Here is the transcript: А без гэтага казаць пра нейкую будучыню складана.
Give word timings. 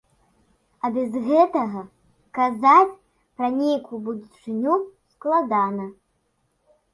А 0.87 0.89
без 0.93 1.17
гэтага 1.25 1.81
казаць 2.37 2.95
пра 3.37 3.51
нейкую 3.59 3.99
будучыню 4.09 4.73
складана. 5.13 5.85